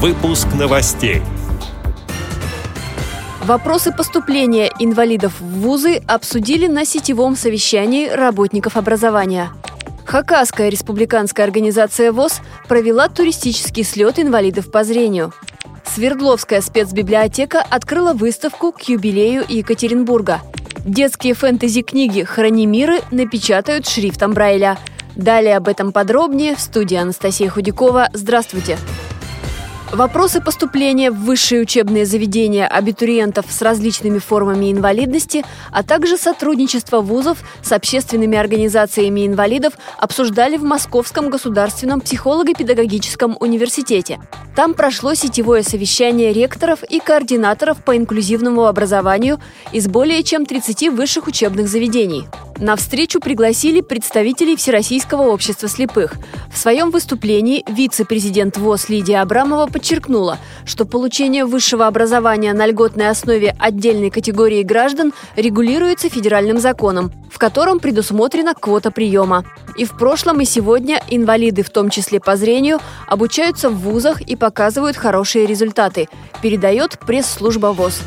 [0.00, 1.22] Выпуск новостей.
[3.42, 9.50] Вопросы поступления инвалидов в вузы обсудили на сетевом совещании работников образования.
[10.04, 15.32] Хакасская республиканская организация ВОЗ провела туристический слет инвалидов по зрению.
[15.84, 20.42] Свердловская спецбиблиотека открыла выставку к юбилею Екатеринбурга.
[20.84, 24.78] Детские фэнтези-книги «Храни миры» напечатают шрифтом Брайля.
[25.16, 28.10] Далее об этом подробнее в студии Анастасия Худякова.
[28.12, 28.76] Здравствуйте!
[28.76, 28.97] Здравствуйте!
[29.92, 37.38] Вопросы поступления в высшие учебные заведения абитуриентов с различными формами инвалидности, а также сотрудничество вузов
[37.62, 44.20] с общественными организациями инвалидов обсуждали в Московском государственном психолого-педагогическом университете.
[44.54, 49.40] Там прошло сетевое совещание ректоров и координаторов по инклюзивному образованию
[49.72, 52.26] из более чем 30 высших учебных заведений.
[52.60, 56.14] На встречу пригласили представителей Всероссийского общества слепых.
[56.52, 63.54] В своем выступлении вице-президент ВОЗ Лидия Абрамова подчеркнула, что получение высшего образования на льготной основе
[63.60, 69.44] отдельной категории граждан регулируется федеральным законом, в котором предусмотрена квота приема.
[69.76, 74.34] И в прошлом, и сегодня инвалиды, в том числе по зрению, обучаются в вузах и
[74.34, 76.08] показывают хорошие результаты,
[76.42, 78.00] передает пресс-служба ВОЗ.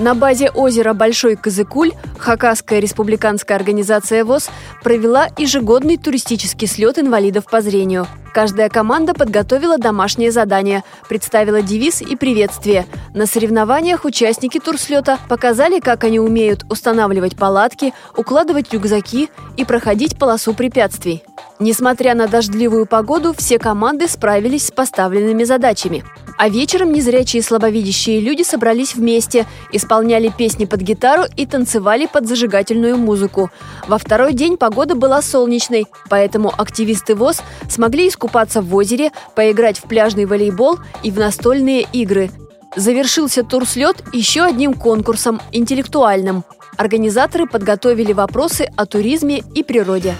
[0.00, 4.48] На базе озера Большой Козыкуль Хакасская республиканская организация ВОЗ
[4.82, 8.06] провела ежегодный туристический слет инвалидов по зрению.
[8.32, 12.86] Каждая команда подготовила домашнее задание, представила девиз и приветствие.
[13.12, 19.28] На соревнованиях участники турслета показали, как они умеют устанавливать палатки, укладывать рюкзаки
[19.58, 21.22] и проходить полосу препятствий.
[21.58, 26.04] Несмотря на дождливую погоду, все команды справились с поставленными задачами.
[26.40, 32.26] А вечером незрячие и слабовидящие люди собрались вместе, исполняли песни под гитару и танцевали под
[32.26, 33.50] зажигательную музыку.
[33.86, 39.82] Во второй день погода была солнечной, поэтому активисты ВОЗ смогли искупаться в озере, поиграть в
[39.82, 42.30] пляжный волейбол и в настольные игры.
[42.74, 46.44] Завершился турслет еще одним конкурсом– интеллектуальным.
[46.78, 50.14] Организаторы подготовили вопросы о туризме и природе.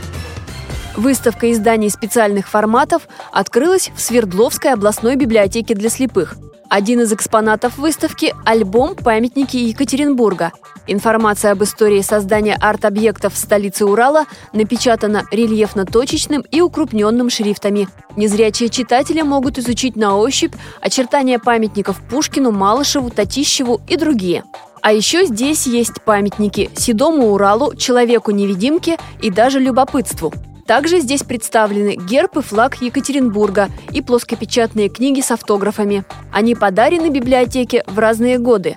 [1.01, 6.37] Выставка изданий специальных форматов открылась в Свердловской областной библиотеке для слепых.
[6.69, 10.53] Один из экспонатов выставки– альбом «Памятники Екатеринбурга».
[10.87, 17.89] Информация об истории создания арт-объектов в столице Урала напечатана рельефно-точечным и укрупненным шрифтами.
[18.17, 24.45] Незрячие читатели могут изучить на ощупь очертания памятников Пушкину, Малышеву, Татищеву и другие.
[24.83, 30.35] А еще здесь есть памятники Седому Уралу, Человеку-невидимке и даже Любопытству–
[30.71, 36.05] также здесь представлены герб и флаг Екатеринбурга и плоскопечатные книги с автографами.
[36.33, 38.77] Они подарены библиотеке в разные годы.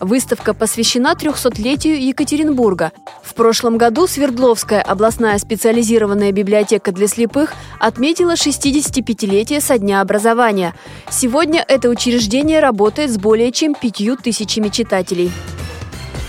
[0.00, 2.92] Выставка посвящена 300-летию Екатеринбурга.
[3.22, 10.74] В прошлом году Свердловская областная специализированная библиотека для слепых отметила 65-летие со дня образования.
[11.10, 15.30] Сегодня это учреждение работает с более чем пятью тысячами читателей.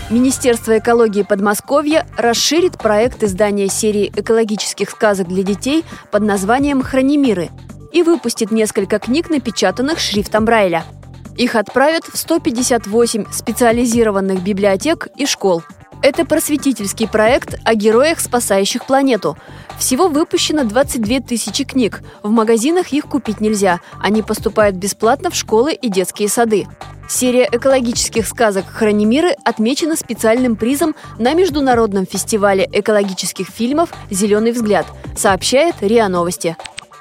[0.08, 7.50] Министерство экологии Подмосковья расширит проект издания серии экологических сказок для детей под названием «Хранимиры»
[7.92, 10.84] и выпустит несколько книг, напечатанных шрифтом Брайля.
[11.36, 15.64] Их отправят в 158 специализированных библиотек и школ.
[16.02, 19.36] Это просветительский проект о героях, спасающих планету.
[19.76, 22.02] Всего выпущено 22 тысячи книг.
[22.22, 23.80] В магазинах их купить нельзя.
[24.00, 26.68] Они поступают бесплатно в школы и детские сады.
[27.08, 34.86] Серия экологических сказок «Хранимиры» отмечена специальным призом на Международном фестивале экологических фильмов «Зеленый взгляд»,
[35.16, 36.56] сообщает РИА Новости.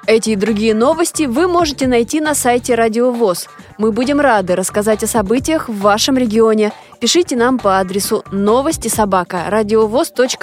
[0.07, 3.47] Эти и другие новости вы можете найти на сайте Радио ВОЗ.
[3.79, 6.71] Мы будем рады рассказать о событиях в вашем регионе.
[6.99, 9.45] Пишите нам по адресу новости собака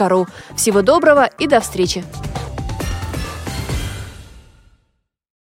[0.08, 0.26] ру.
[0.56, 2.04] Всего доброго и до встречи!